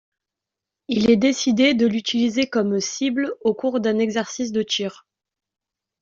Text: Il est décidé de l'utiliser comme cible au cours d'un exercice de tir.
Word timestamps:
Il 0.87 1.11
est 1.11 1.15
décidé 1.15 1.75
de 1.75 1.85
l'utiliser 1.85 2.47
comme 2.49 2.79
cible 2.79 3.35
au 3.41 3.53
cours 3.53 3.79
d'un 3.79 3.99
exercice 3.99 4.51
de 4.51 4.63
tir. 4.63 5.05